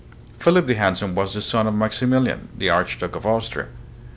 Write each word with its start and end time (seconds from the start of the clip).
Philip 0.39 0.65
the 0.65 0.73
Handsome 0.73 1.13
was 1.13 1.35
the 1.35 1.43
son 1.43 1.67
of 1.67 1.75
Maximilian, 1.75 2.49
the 2.57 2.71
Archduke 2.71 3.15
of 3.15 3.23
Austria. 3.27 3.67